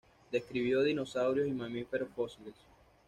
Describió 0.31 0.81
dinosaurios 0.81 1.47
y 1.47 1.51
mamíferos 1.51 2.09
fósiles. 2.15 2.55